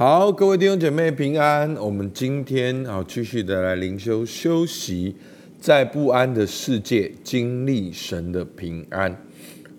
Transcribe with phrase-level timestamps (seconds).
[0.00, 1.74] 好，各位弟兄姐妹平安。
[1.76, 5.14] 我们今天啊，继续的来灵修休息，
[5.58, 9.14] 在不安的世界经历神的平安。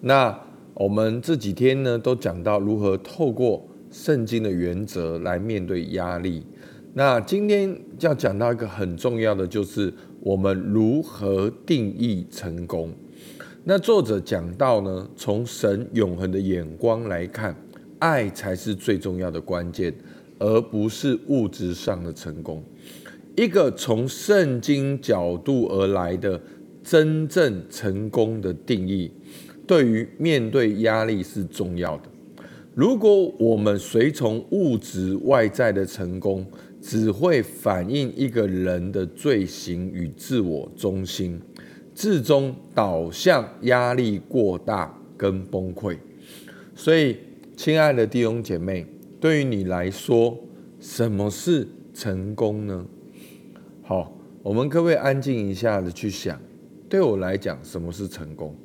[0.01, 0.39] 那
[0.75, 6.45] 我们这几天呢，都讲到如何透过圣经的原则来面对压力。
[6.93, 12.93] 那今天要讲到一个很重要的，就是我们如何定义成功。
[13.63, 17.55] 那作者讲到呢，从神永恒的眼光来看，
[18.01, 19.93] 爱才是最重要的关键，
[20.37, 22.61] 而不是物质上的成功。
[23.37, 26.41] 一个从圣经角度而来的
[26.83, 29.09] 真正成功的定义，
[29.65, 32.09] 对于面对压力是重要的。
[32.75, 36.45] 如果我们随从物质外在的成功，
[36.81, 41.39] 只会反映一个人的罪行与自我中心。
[41.93, 45.97] 最终导向压力过大跟崩溃，
[46.73, 47.17] 所以，
[47.63, 48.87] 亲爱的弟兄姐妹，
[49.19, 50.35] 对于你来说，
[50.79, 52.83] 什么是成功呢？
[53.83, 56.41] 好，我们可不可以安静一下的去想？
[56.89, 58.55] 对我来讲，什么是成功？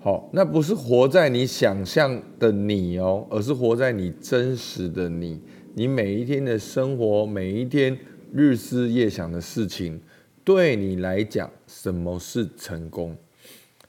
[0.00, 5.40] 好，那不是活在你想象的你哦，而是活在你真实的你，
[5.72, 7.96] 你每一天的生活，每一天
[8.34, 9.98] 日思夜想的事情。
[10.44, 13.16] 对你来讲，什么是成功？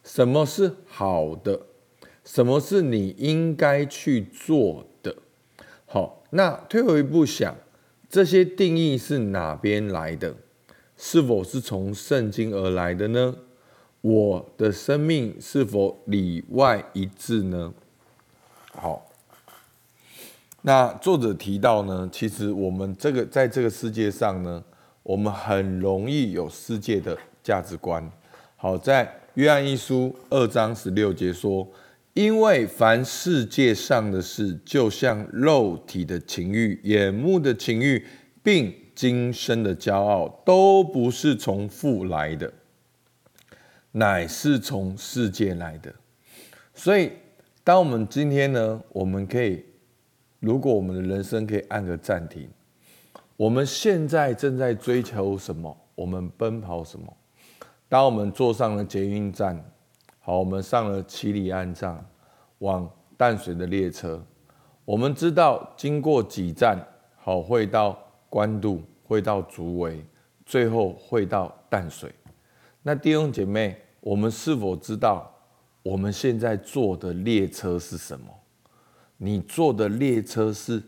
[0.06, 1.60] 什么是好的？
[2.34, 5.14] 什么是你应该去做的？
[5.86, 7.54] 好，那退后一步想，
[8.10, 10.34] 这些定义是哪边来的？
[10.96, 13.36] 是否是从圣经而来的呢？
[14.00, 17.74] 我的生命是否里外一致呢？
[18.72, 19.12] 好，
[20.62, 24.64] 那作者提到呢，其实我们这个在这个世界上呢。
[25.04, 28.08] 我们很容易有世界的价值观。
[28.56, 31.68] 好，在约翰一书二章十六节说
[32.14, 38.06] ：“因为凡世界上的事，就像肉体的情欲、眼目的情欲，
[38.44, 42.52] 并今生的骄傲，都不是从父来的，
[43.94, 45.94] 乃是从世界来的。”
[46.76, 47.12] 所以，
[47.64, 49.64] 当我们今天呢，我们可以，
[50.40, 52.50] 如果我们的人生可以按个暂停。
[53.38, 55.76] 我们现在正在追求什么？
[55.96, 57.12] 我们奔跑什么？
[57.88, 59.64] 当我们坐上了捷运站，
[60.20, 62.06] 好，我们上了七里岸站，
[62.62, 64.20] 往淡水的列车，
[64.86, 66.80] 我们知道经过几站，
[67.18, 67.98] 好，会到
[68.30, 70.04] 关渡，会到竹围，
[70.46, 72.12] 最后会到淡水。
[72.82, 75.32] 那弟兄姐妹，我们是否知道
[75.84, 78.26] 我们现在坐的列车是什么？
[79.18, 80.82] 你坐的列车是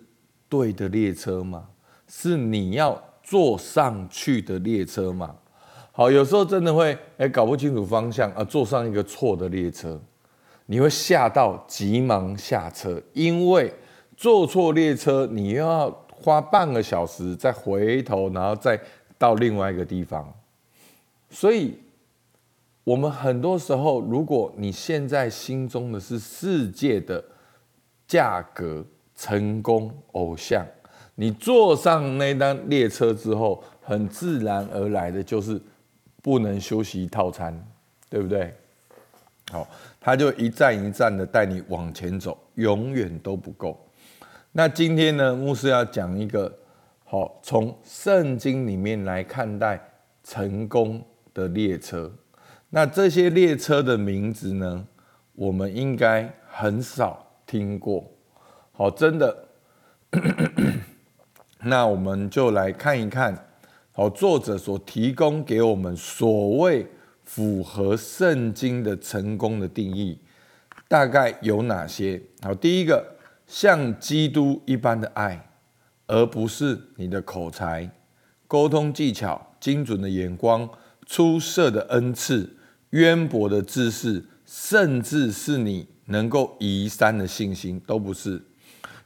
[0.49, 1.69] 对的列车吗？
[2.07, 5.35] 是你要坐上去的列车吗？
[5.91, 9.99] 好，有时候真的会哎搞不清楚方向啊，坐上一个错的列车，
[10.65, 13.73] 你会吓到急忙下车，因为
[14.15, 18.79] 坐错列车，你又要花半个小时再回头，然后再
[19.17, 20.33] 到另外一个地方。
[21.29, 21.77] 所以，
[22.83, 27.23] 我们很多时候，如果你现在心中的是世界的
[28.07, 28.85] 价格、
[29.15, 30.65] 成功、偶像。
[31.15, 35.61] 你坐上那单列车之后，很自然而来的就是
[36.21, 37.67] 不能休息套餐，
[38.09, 38.51] 对不对？
[39.51, 39.67] 好，
[40.03, 43.79] 他就一站一站的带你往前走，永远都不够。
[44.51, 46.53] 那今天呢，牧师要讲一个
[47.05, 49.81] 好，从圣经里面来看待
[50.23, 51.01] 成功
[51.33, 52.11] 的列车。
[52.69, 54.85] 那这些列车的名字呢，
[55.35, 58.03] 我们应该很少听过。
[58.73, 59.45] 好，真的。
[61.65, 63.33] 那我们就来看一看，
[63.93, 66.85] 好，作者所提供给我们所谓
[67.25, 70.17] 符合圣经的成功的定义，
[70.87, 72.21] 大概有哪些？
[72.41, 73.15] 好，第一个，
[73.47, 75.49] 像基督一般的爱，
[76.07, 77.89] 而不是你的口才、
[78.47, 80.69] 沟通技巧、精准的眼光、
[81.05, 82.57] 出色的恩赐、
[82.91, 88.41] 渊博的知识，甚至是你能够移山的信心，都不是。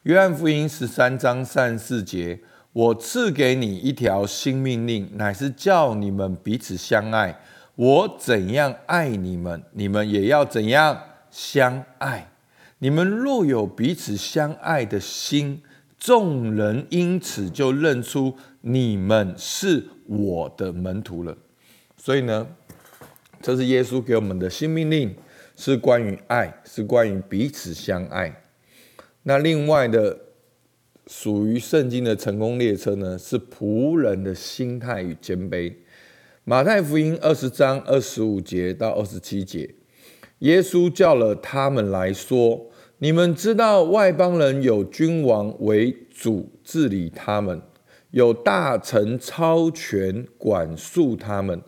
[0.03, 2.39] 约翰福音十三章三十四节
[2.73, 7.39] ：“我赐给你一条新命令，乃是叫你们彼此相爱。
[7.77, 12.31] 我怎样爱你们，你们也要怎样相爱。
[12.79, 15.61] 你们若有彼此相爱的心，
[15.99, 21.37] 众人因此就认出你们是我的门徒了。
[21.95, 22.47] 所以呢，
[23.43, 25.15] 这是耶稣给我们的新命令，
[25.55, 28.41] 是关于爱，是关于彼此相爱。”
[29.21, 30.17] 那另外的
[31.05, 35.71] 属于圣经的成功列车呢，是仆人的心态与谦卑。
[36.49, 39.69] 马太福音二十章二十五节到二十七节，
[40.39, 42.67] 耶稣叫了他们来说
[42.99, 47.61] ：“你们知道外邦人有君王为主治理他们，
[48.11, 51.61] 有大臣超权管束他们。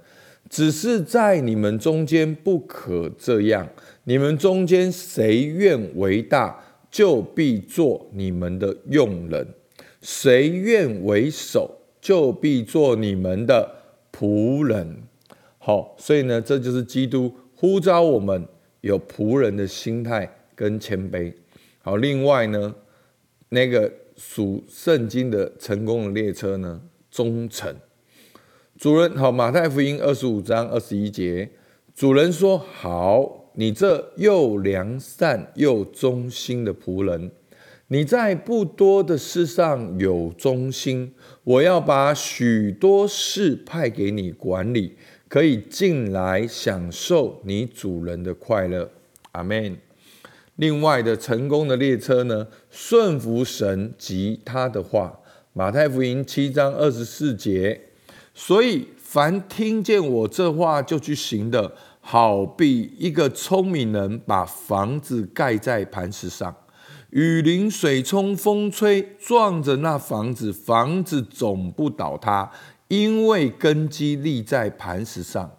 [0.49, 3.67] 只是在你们中间不可这样。
[4.05, 6.57] 你们中间谁愿为大，
[6.89, 9.43] 就必做你们的用人；
[10.01, 13.78] 谁愿为首，就必做你们的
[14.11, 15.03] 仆人。
[15.57, 18.47] 好，所以呢，这就是基督呼召我们
[18.81, 21.33] 有仆人的心态跟谦卑。
[21.81, 22.75] 好，另外呢，
[23.49, 27.75] 那个属圣经的成功的列车呢，忠诚。
[28.77, 31.49] 主人好，马太福音二十五章二十一节，
[31.93, 37.29] 主人说：“好，你这又良善又忠心的仆人，
[37.91, 41.11] 你在不多的事上有忠心，
[41.43, 44.95] 我要把许多事派给你管理，
[45.27, 48.91] 可以进来享受你主人的快乐。”
[49.33, 49.75] 阿门。
[50.55, 55.19] 另外的成功的列车呢，顺服神及他的话，
[55.53, 57.81] 马太福音七章二十四节。
[58.35, 66.55] 所以，凡听见我这话就去行的，好比一个聪明人把房子盖在磐石上，
[67.11, 72.51] 雨淋、水冲、风吹，撞着那房子，房子总不倒塌，
[72.87, 75.49] 因为根基立在磐石上。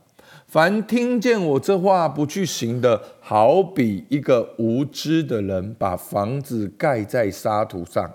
[0.46, 8.08] 凡听见我这话不去行的，好比一个无知的人把房子盖在沙土上。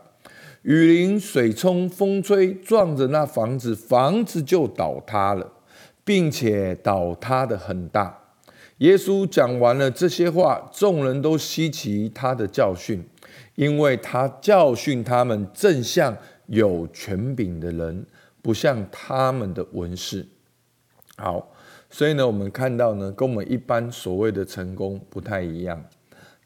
[0.62, 5.52] 雨淋、水冲、风吹，撞着那房子，房子就倒塌了，
[6.06, 8.22] 并且倒塌的很大。
[8.80, 13.02] 耶稣讲完了这些话，众人都稀奇他的教训，
[13.56, 16.16] 因为他教训他们正像
[16.48, 18.06] 有权柄的人，
[18.42, 20.26] 不像他们的文士。
[21.18, 21.52] 好，
[21.90, 25.84] 所以呢，我们看到呢，跟我们一般所谓的成功不太一样。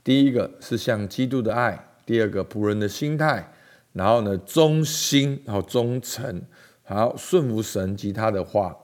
[0.03, 3.51] 第一个是像基督的爱，第二个仆人的心态。
[3.91, 6.43] 然后呢，忠心，好忠诚，
[6.83, 8.77] 好顺服神及他的话。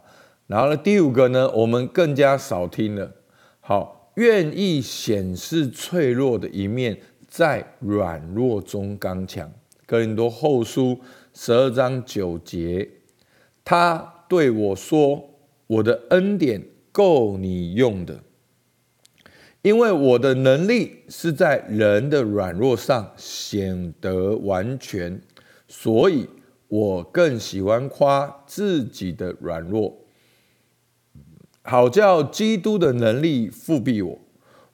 [0.48, 3.12] 然后呢，第五个呢，我们更加少听了，
[3.62, 7.00] 好愿意显示脆弱的一面，
[7.36, 9.52] 在软弱中刚强。
[9.86, 10.98] 哥林多后书
[11.34, 12.90] 十二章九节，
[13.66, 15.32] 他对我说
[15.68, 18.24] ：“我的恩典够你用的。”
[19.64, 25.22] 因为我的能力是在人的软弱上显得完全，
[25.68, 26.30] 所以
[26.70, 29.98] 我更喜欢夸自己的软弱，
[31.64, 34.20] 好叫基督的能力复庇我。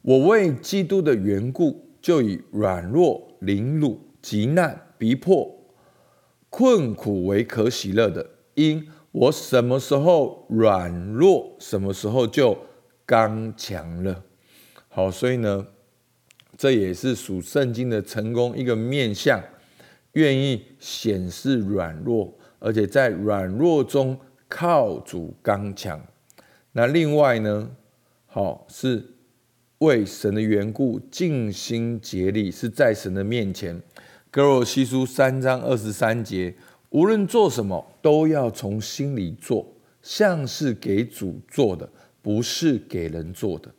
[0.03, 5.55] 我为基督的缘故，就以软弱、凌辱、极难、逼迫、
[6.49, 12.57] 困苦为可喜乐的，因我什么时候软弱，什么时候就
[13.05, 14.23] 刚强了。
[14.89, 15.67] 好，所以呢，
[16.57, 19.41] 这也是属圣经的成功一个面相，
[20.13, 24.17] 愿意显示软弱，而且在软弱中
[24.49, 26.01] 靠主刚强。
[26.73, 27.71] 那另外呢，
[28.25, 29.05] 好是
[29.81, 33.81] 为神的缘故尽心竭力，是在神的面前。
[34.29, 36.53] 哥罗西书三章二十三节，
[36.91, 39.67] 无论做什么，都要从心里做，
[40.03, 41.89] 像是给主做的，
[42.21, 43.71] 不是给人做的。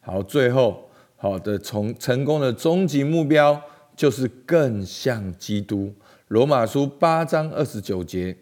[0.00, 3.60] 好，最后好的从成功的终极目标
[3.94, 5.92] 就是更像基督。
[6.28, 8.34] 罗马书八章二十九节，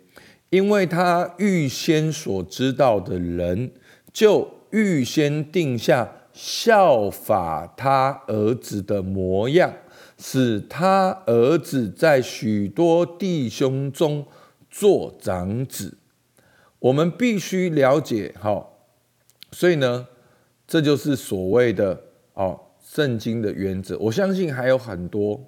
[0.51, 3.73] 因为他预先所知道的人，
[4.13, 9.75] 就预先定下效法他儿子的模样，
[10.17, 14.25] 使他儿子在许多弟兄中
[14.71, 15.99] 做长子。
[16.79, 18.79] 我们必须了解，好，
[19.51, 20.07] 所以呢。
[20.71, 21.99] 这就是所谓的
[22.35, 23.97] 哦，圣经的原则。
[23.97, 25.43] 我相信还有很多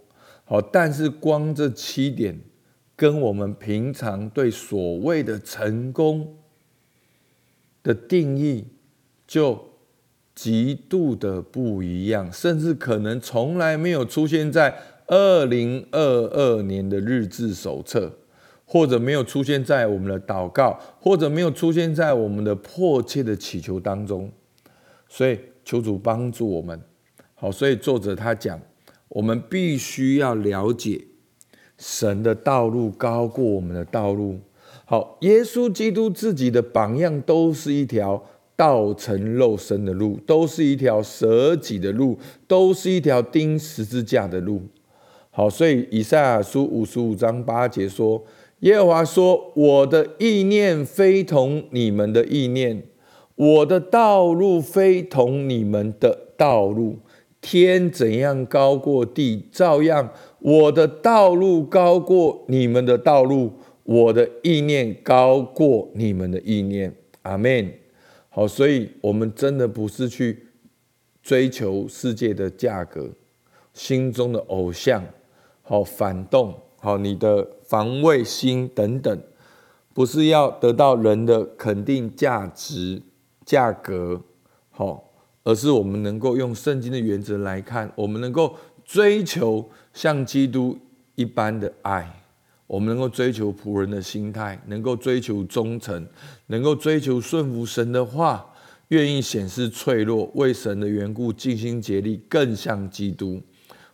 [0.46, 2.40] 好，但是光这七点，
[2.96, 6.38] 跟我们平常对所谓的成功
[7.82, 8.68] 的定义
[9.26, 9.69] 就
[10.40, 14.74] 极度的不一样，甚至可能从来没有出现在
[15.06, 18.10] 二零二二年的日志手册，
[18.64, 24.32] 或者没有出现在我们的祷告，或者没有出现在我们的迫切的祈求当中。
[25.10, 26.80] 所以求主帮助我们，
[27.34, 28.58] 好，所以作者他讲，
[29.10, 31.04] 我们必须要了解
[31.76, 34.40] 神的道路高过我们的道路。
[34.86, 38.24] 好，耶稣基督自己的榜样都是一条
[38.60, 44.60] 道成肉身的路，都是一条舍己的路，都是一条钉十字架的路。
[45.30, 48.22] 好，所以以赛亚书五十五章八节说
[48.60, 52.82] ：“耶和华说，我的意念非同你们的意念。”
[53.36, 56.98] 我的道路非同你们的道路，
[57.40, 63.52] 天怎样高过地，照样我的道路高过你们的道路，
[63.84, 66.94] 我的意念高过你们的意念。
[67.22, 67.79] 阿门。
[68.30, 70.46] 好，所以我们真的不是去
[71.22, 73.10] 追求世界的价格，
[73.74, 75.04] 心中的偶像，
[75.62, 79.22] 好反动，好你的防卫心等等，
[79.92, 83.02] 不是要得到人的肯定价值、
[83.44, 84.22] 价格，
[84.70, 85.06] 好。
[85.42, 90.78] 而是我们能够用圣经的原则来看，我们能够追求像基督
[91.14, 92.19] 一般的爱，
[92.70, 96.06] 我们能够追求仆人的心态，能够追求忠诚，
[96.46, 98.46] 能够追求顺服神的话，
[98.88, 103.42] 愿意显示脆弱，为神的缘故尽心竭力，更像基督。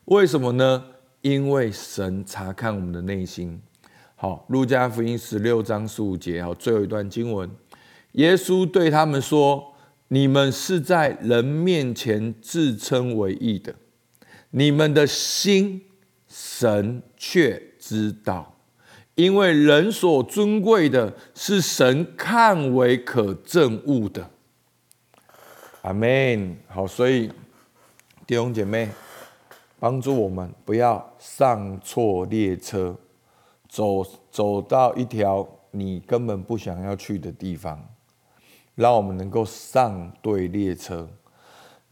[0.04, 0.85] 为什么呢？
[1.23, 3.59] 因为神查看我们的内心。
[4.14, 7.50] 好，路加福音十六章十五节，好，最后一段经文，
[8.12, 9.73] 耶稣对他们说。
[10.09, 13.75] 你们是在人面前自称为义的，
[14.50, 15.83] 你们的心
[16.28, 18.56] 神却知道，
[19.17, 24.31] 因为人所尊贵的是神看为可证物的。
[25.83, 26.57] 阿门。
[26.69, 27.29] 好，所以
[28.27, 28.89] 弟兄姐妹，
[29.79, 32.95] 帮助我们不要上错列车，
[33.69, 37.83] 走走到一条你根本不想要去的地方。
[38.75, 41.09] 让我们能够上对列车。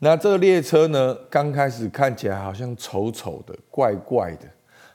[0.00, 1.16] 那这个列车呢？
[1.30, 4.46] 刚开始看起来好像丑丑的、怪怪的，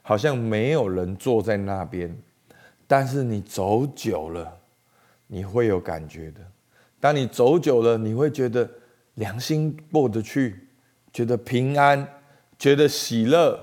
[0.10, 2.18] 好像没有人坐在那边。
[2.88, 4.58] 但是你走久了，
[5.28, 6.42] 你会有感觉的。
[7.00, 8.68] 当你走久了，你会觉得
[9.14, 10.68] 良心过得去，
[11.14, 12.08] 觉得平安，
[12.58, 13.60] 觉得喜乐，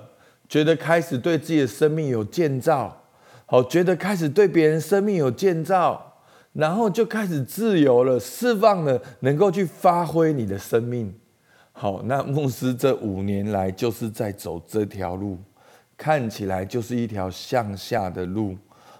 [0.48, 2.96] 觉得开始对自己的生命有建造。
[3.46, 6.20] 好，觉得开始对别人生命有建造。
[6.52, 11.12] 然后就开始自由了，释放了，能够去发挥你的生命。
[11.72, 15.38] 好，那牧师这五年来就是在走这条路，
[15.96, 18.56] 看起来就是一条向下的路。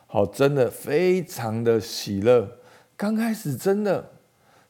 [0.06, 2.48] 好，真的非常的喜乐。
[2.96, 4.04] 刚开始真的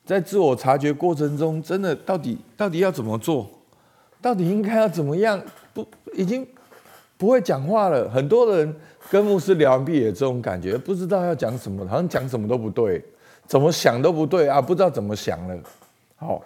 [0.04, 3.48] 在自我察觉过程中，真的到底到底要怎么做，
[4.20, 5.40] 到底应该要怎么样？
[5.72, 6.46] 不，已经
[7.16, 8.08] 不会讲话了。
[8.10, 8.74] 很多人。
[9.08, 13.00] 跟牧师聊完毕也这种感觉，不知道要讲什么，好像讲什么都不对，
[13.46, 15.56] 怎么想都不对啊，不知道怎么想了。
[16.16, 16.42] 好，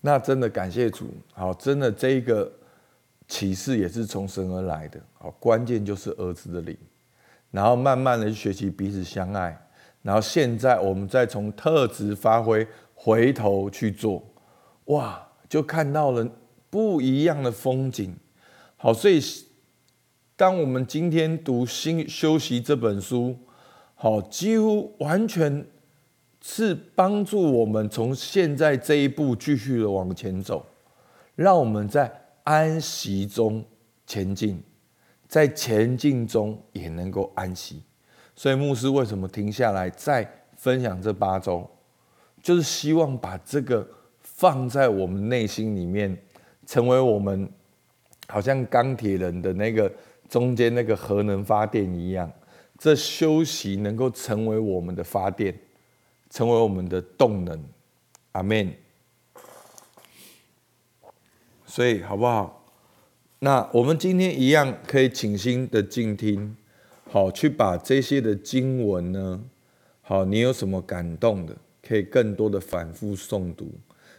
[0.00, 2.50] 那真的感谢主，好，真的这一个
[3.28, 5.00] 启示也是从神而来的。
[5.14, 6.76] 好，关键就是儿子的灵，
[7.50, 9.56] 然后慢慢的学习彼此相爱，
[10.02, 14.22] 然后现在我们再从特质发挥，回头去做，
[14.86, 16.28] 哇，就看到了
[16.70, 18.16] 不一样的风景。
[18.76, 19.20] 好，所以。
[20.36, 23.38] 当我们今天读《新修习》这本书，
[23.94, 25.64] 好，几乎完全
[26.42, 30.66] 是帮助我们从现在这一步继续的往前走，
[31.36, 32.12] 让我们在
[32.44, 33.62] 安息中
[34.06, 34.62] 前进，
[35.26, 37.82] 在前进中也能够安息。
[38.34, 41.68] 所以牧师为什么停下来再分享这八周，
[42.42, 43.86] 就是希望把这个
[44.20, 46.16] 放在我们内心里面，
[46.64, 47.50] 成为我们
[48.28, 49.92] 好像钢铁人的那个。
[50.26, 52.32] 中间那个核能发电一样，
[52.78, 55.54] 这休息能够成为我们的发电，
[56.30, 57.62] 成为我们的动能。
[58.32, 58.74] 阿门。
[61.74, 62.64] 所以好不好？
[63.40, 66.56] 那我们今天一样可以请心的静听，
[67.10, 69.42] 好去把这些的经文呢，
[70.00, 73.72] 好你有什么感动的，可以更多的反复诵读，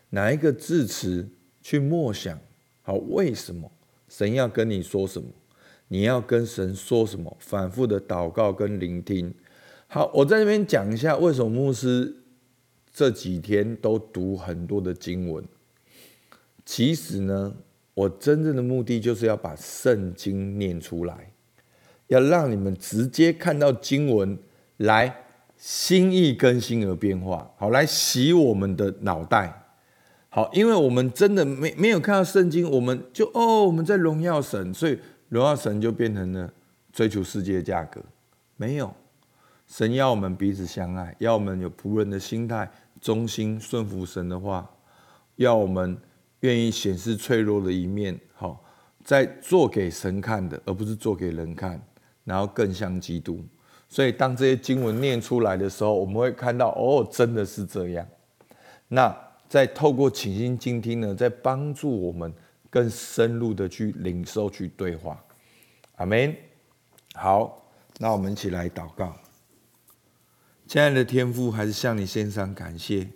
[0.09, 1.29] 哪一个字词
[1.61, 2.37] 去默想，
[2.81, 3.71] 好为什么
[4.09, 5.29] 神要跟你说什么？
[5.87, 7.37] 你要跟神说什么？
[7.39, 9.33] 反复的祷告跟聆听。
[9.87, 12.17] 好，我在这边讲一下，为什么牧师
[12.93, 15.41] 这几天都读很多的经文。
[16.65, 17.55] 其实呢，
[17.93, 21.31] 我真正的目的就是要把圣经念出来，
[22.07, 24.37] 要让你们直接看到经文，
[24.77, 25.15] 来
[25.55, 27.51] 心意更新而变化。
[27.57, 29.63] 好，来洗我们的脑袋。
[30.29, 34.99] 好，因为我们真的没没有看到圣经，我们就哦，我们在荣耀神，所以。
[35.29, 36.53] 荣耀神就变成了
[36.93, 37.99] 追求世界的价格，
[38.57, 38.93] 没有
[39.65, 44.69] 神要我们彼此相爱，要我们有仆人的心态，忠心顺服神的话，
[45.37, 45.97] 要我们
[46.41, 48.63] 愿意显示脆弱的一面，好，
[49.03, 51.81] 在做给神看的，而不是做给人看，
[52.23, 53.43] 然后更像基督。
[53.87, 58.07] 所以当这些经文念出来的时候，我们会看到，哦，真的是这样。
[58.87, 59.15] 那
[59.47, 62.33] 在透过倾心静听呢，在帮助我们。
[62.67, 65.23] 更深入的去领受、去对话，
[65.95, 66.35] 阿门。
[67.13, 67.65] 好，
[67.99, 69.15] 那我们一起来祷告。
[70.67, 73.07] 亲爱的天父，还是向你献上感谢。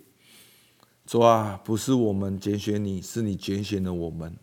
[1.06, 4.36] 主啊，不是我们拣选你，是你拣选了我们。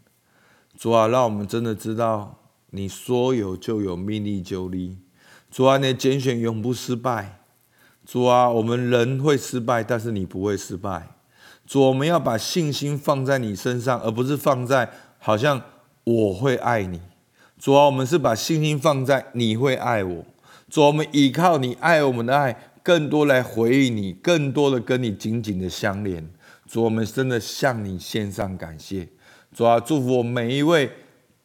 [0.78, 2.40] 主啊，让我们真的知道，
[2.72, 4.98] 你说有就有，命里就立。
[5.50, 7.40] 主啊，你的拣选永不失败。
[8.06, 11.16] 主啊，我们人会失败，但是你不会失败。
[11.66, 15.62] 主，我们要把信心放在你身上，而不是放在好像
[16.04, 17.02] 我会爱你。
[17.58, 20.26] 主啊，我们是把信心放在你会爱我。
[20.70, 26.30] 主，我们依靠你爱我们的爱，更多来回应你，更多的跟你紧紧的相连。
[26.68, 29.08] 主，我们真的向你献上感谢。
[29.54, 30.92] 主啊，祝福我每一位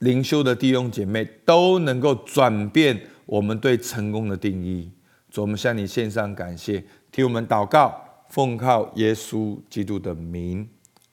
[0.01, 4.91] 灵修的弟兄姐妹都能够转变我们对成功的定义。
[5.31, 7.99] 主，我们向你献上感谢，替我们祷告。
[8.29, 10.67] 奉靠耶稣基督的名，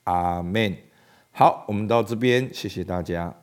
[0.04, 0.74] 阿门。
[1.32, 3.34] 好，我们到这边，谢谢大家。